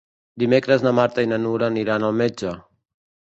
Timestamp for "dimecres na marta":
0.43-1.25